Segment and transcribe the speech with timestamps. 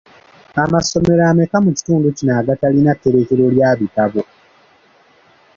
[0.63, 4.21] Amasomero ameka mu kiundu kio agatalina tterekero lya bitabo?